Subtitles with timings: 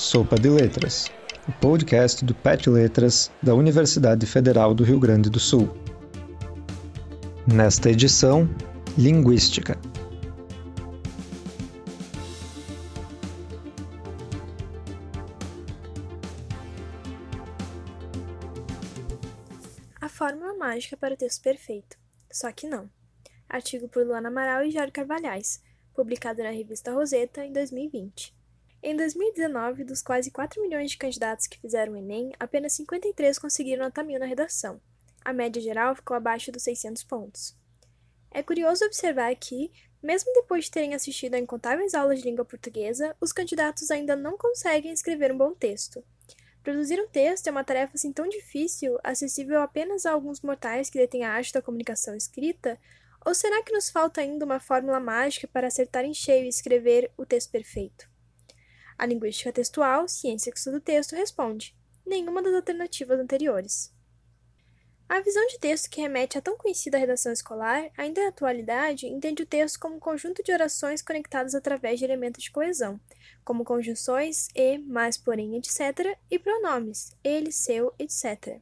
[0.00, 1.12] Sopa de Letras,
[1.46, 5.68] o podcast do PET Letras da Universidade Federal do Rio Grande do Sul.
[7.46, 8.48] Nesta edição,
[8.96, 9.78] Linguística.
[20.00, 21.98] A fórmula mágica para o texto perfeito.
[22.32, 22.88] Só que não.
[23.46, 25.62] Artigo por Luana Amaral e Jorge Carvalhais,
[25.94, 28.39] publicado na revista Roseta em 2020.
[28.82, 33.84] Em 2019, dos quase 4 milhões de candidatos que fizeram o Enem, apenas 53 conseguiram
[33.84, 34.80] nota mil na redação.
[35.22, 37.54] A média geral ficou abaixo dos 600 pontos.
[38.30, 39.70] É curioso observar que,
[40.02, 44.38] mesmo depois de terem assistido a incontáveis aulas de língua portuguesa, os candidatos ainda não
[44.38, 46.02] conseguem escrever um bom texto.
[46.62, 50.98] Produzir um texto é uma tarefa assim tão difícil, acessível apenas a alguns mortais que
[50.98, 52.78] detêm a arte da comunicação escrita,
[53.26, 57.12] ou será que nos falta ainda uma fórmula mágica para acertar em cheio e escrever
[57.18, 58.09] o texto perfeito?
[59.00, 63.90] A linguística textual, ciência que estuda o texto, responde: nenhuma das alternativas anteriores.
[65.08, 69.42] A visão de texto que remete à tão conhecida redação escolar, ainda na atualidade, entende
[69.42, 73.00] o texto como um conjunto de orações conectadas através de elementos de coesão,
[73.42, 78.60] como conjunções e, mas, porém, etc., e pronomes ele, seu, etc.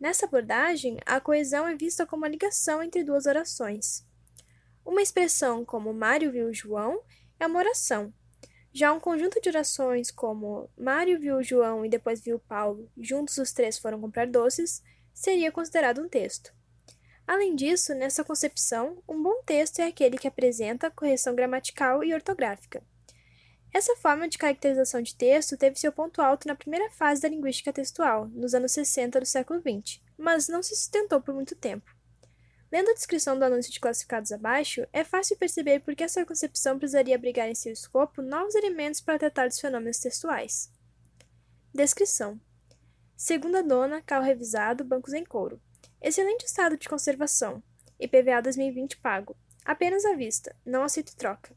[0.00, 4.06] Nessa abordagem, a coesão é vista como a ligação entre duas orações.
[4.86, 7.02] Uma expressão como Mário viu João
[7.38, 8.10] é uma oração,
[8.72, 13.52] já um conjunto de orações como Mário viu João e depois viu Paulo, juntos os
[13.52, 14.82] três foram comprar doces,
[15.12, 16.54] seria considerado um texto.
[17.26, 22.82] Além disso, nessa concepção, um bom texto é aquele que apresenta correção gramatical e ortográfica.
[23.72, 27.72] Essa forma de caracterização de texto teve seu ponto alto na primeira fase da linguística
[27.72, 31.88] textual, nos anos 60 do século XX, mas não se sustentou por muito tempo.
[32.72, 36.78] Lendo a descrição do anúncio de classificados abaixo, é fácil perceber por que essa concepção
[36.78, 40.70] precisaria abrigar em seu escopo novos elementos para tratar dos fenômenos textuais.
[41.74, 42.40] Descrição:
[43.16, 45.60] Segunda dona, carro revisado, bancos em couro.
[46.00, 47.62] Excelente estado de conservação.
[47.98, 49.36] IPVA 2020 pago.
[49.64, 50.56] Apenas à vista.
[50.64, 51.54] Não aceito troca.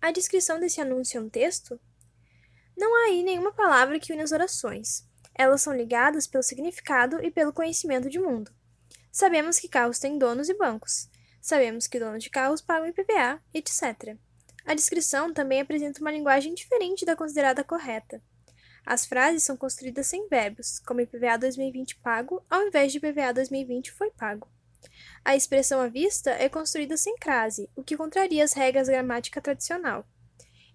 [0.00, 1.80] A descrição desse anúncio é um texto?
[2.76, 5.04] Não há aí nenhuma palavra que une as orações.
[5.34, 8.52] Elas são ligadas pelo significado e pelo conhecimento de mundo.
[9.10, 11.08] Sabemos que carros têm donos e bancos.
[11.40, 14.16] Sabemos que donos de carros pagam IPVA, etc.
[14.64, 18.22] A descrição também apresenta uma linguagem diferente da considerada correta.
[18.84, 23.92] As frases são construídas sem verbos, como IPVA 2020 pago, ao invés de IPVA 2020
[23.92, 24.48] foi pago.
[25.24, 30.06] A expressão à vista é construída sem crase, o que contraria as regras gramática tradicional.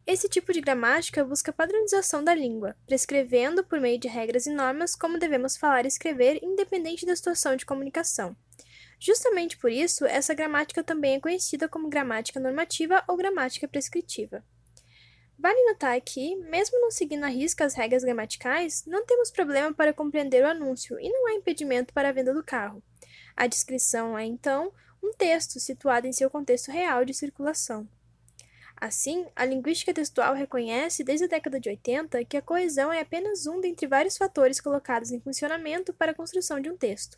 [0.05, 4.95] Esse tipo de gramática busca padronização da língua, prescrevendo, por meio de regras e normas,
[4.95, 8.35] como devemos falar e escrever, independente da situação de comunicação.
[8.99, 14.43] Justamente por isso, essa gramática também é conhecida como gramática normativa ou gramática prescritiva.
[15.39, 19.93] Vale notar que, mesmo não seguindo à risca as regras gramaticais, não temos problema para
[19.93, 22.83] compreender o anúncio e não há impedimento para a venda do carro.
[23.35, 24.71] A descrição é, então,
[25.01, 27.87] um texto situado em seu contexto real de circulação.
[28.83, 33.47] Assim, a linguística textual reconhece desde a década de 80 que a coesão é apenas
[33.47, 37.17] um dentre vários fatores colocados em funcionamento para a construção de um texto.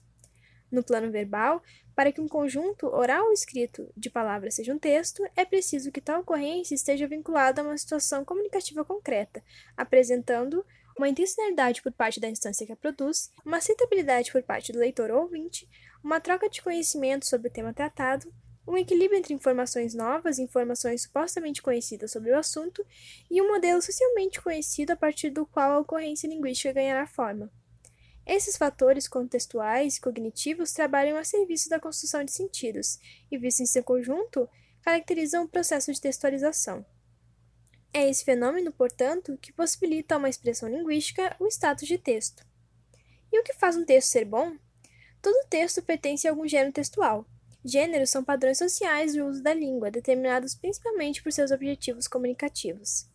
[0.71, 1.63] No plano verbal,
[1.95, 5.99] para que um conjunto oral ou escrito de palavras seja um texto, é preciso que
[5.99, 9.43] tal ocorrência esteja vinculada a uma situação comunicativa concreta,
[9.75, 10.63] apresentando
[10.95, 15.09] uma intencionalidade por parte da instância que a produz, uma aceitabilidade por parte do leitor
[15.09, 15.67] ou ouvinte,
[16.03, 18.31] uma troca de conhecimento sobre o tema tratado,
[18.67, 22.85] um equilíbrio entre informações novas e informações supostamente conhecidas sobre o assunto,
[23.29, 27.51] e um modelo socialmente conhecido a partir do qual a ocorrência linguística ganhará forma.
[28.25, 32.97] Esses fatores contextuais e cognitivos trabalham a serviço da construção de sentidos
[33.29, 34.49] e, vistos em seu conjunto,
[34.81, 36.83] caracterizam o processo de textualização.
[37.93, 42.43] É esse fenômeno, portanto, que possibilita a uma expressão linguística o status de texto.
[43.31, 44.57] E o que faz um texto ser bom?
[45.21, 47.25] Todo texto pertence a algum gênero textual,
[47.67, 53.09] Gêneros são padrões sociais de uso da língua, determinados principalmente por seus objetivos comunicativos.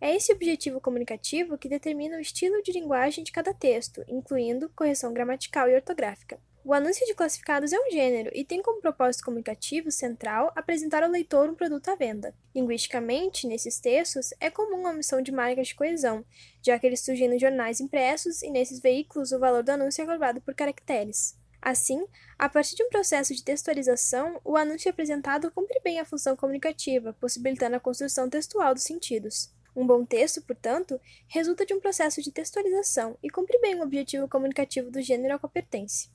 [0.00, 5.14] É esse objetivo comunicativo que determina o estilo de linguagem de cada texto, incluindo correção
[5.14, 6.40] gramatical e ortográfica.
[6.64, 11.10] O anúncio de classificados é um gênero e tem como propósito comunicativo central apresentar ao
[11.10, 12.34] leitor um produto à venda.
[12.52, 16.24] Linguisticamente, nesses textos, é comum a omissão de marcas de coesão,
[16.60, 20.04] já que eles surgem nos jornais impressos e nesses veículos o valor do anúncio é
[20.04, 21.43] guardado por caracteres.
[21.64, 22.06] Assim,
[22.38, 27.14] a partir de um processo de textualização, o anúncio apresentado cumpre bem a função comunicativa,
[27.14, 29.50] possibilitando a construção textual dos sentidos.
[29.74, 34.28] Um bom texto, portanto, resulta de um processo de textualização e cumpre bem o objetivo
[34.28, 36.10] comunicativo do gênero ao qual pertence.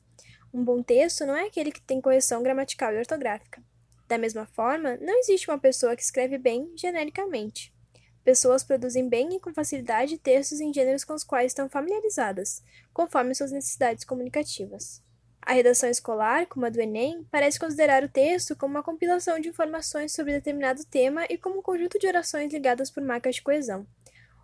[0.53, 3.59] Um bom texto não é aquele que tem correção gramatical e ortográfica.
[4.07, 7.73] Da mesma forma, não existe uma pessoa que escreve bem genericamente.
[8.23, 12.61] Pessoas produzem bem e com facilidade textos em gêneros com os quais estão familiarizadas,
[12.93, 15.08] conforme suas necessidades comunicativas.
[15.41, 19.49] A redação escolar, como a do Enem, parece considerar o texto como uma compilação de
[19.49, 23.87] informações sobre determinado tema e como um conjunto de orações ligadas por marcas de coesão.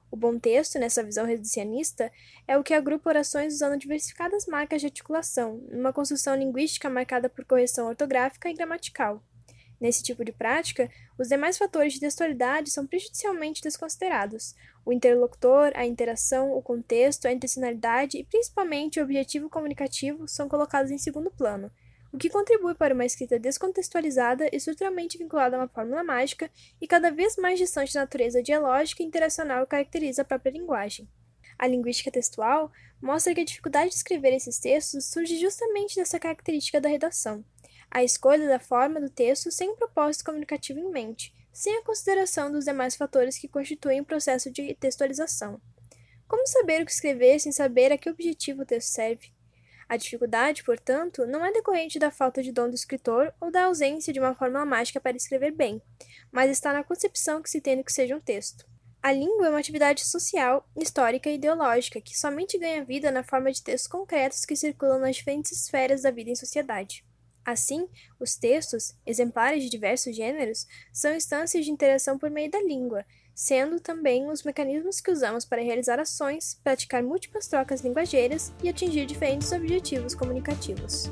[0.09, 2.11] O bom texto, nessa visão reducionista,
[2.47, 7.43] é o que agrupa orações usando diversificadas marcas de articulação, numa construção linguística marcada por
[7.43, 9.21] correção ortográfica e gramatical.
[9.79, 14.55] Nesse tipo de prática, os demais fatores de textualidade são prejudicialmente desconsiderados.
[14.85, 20.91] O interlocutor, a interação, o contexto, a intencionalidade e principalmente o objetivo comunicativo são colocados
[20.91, 21.71] em segundo plano,
[22.13, 26.49] o que contribui para uma escrita descontextualizada e estruturalmente vinculada a uma fórmula mágica
[26.79, 31.09] e cada vez mais distante da natureza dialógica e interacional que caracteriza a própria linguagem.
[31.59, 36.79] A linguística textual mostra que a dificuldade de escrever esses textos surge justamente dessa característica
[36.79, 37.43] da redação
[37.89, 42.51] a escolha da forma do texto sem um propósito comunicativo em mente, sem a consideração
[42.51, 45.61] dos demais fatores que constituem o processo de textualização.
[46.27, 49.33] Como saber o que escrever sem saber a que objetivo o texto serve?
[49.87, 54.11] A dificuldade, portanto, não é decorrente da falta de dom do escritor ou da ausência
[54.11, 55.81] de uma fórmula mágica para escrever bem,
[56.31, 58.65] mas está na concepção que se tem do que seja um texto.
[59.01, 63.51] A língua é uma atividade social, histórica e ideológica que somente ganha vida na forma
[63.51, 67.05] de textos concretos que circulam nas diferentes esferas da vida em sociedade.
[67.45, 67.87] Assim,
[68.19, 73.05] os textos, exemplares de diversos gêneros, são instâncias de interação por meio da língua,
[73.35, 79.05] sendo também os mecanismos que usamos para realizar ações, praticar múltiplas trocas linguageiras e atingir
[79.05, 81.11] diferentes objetivos comunicativos.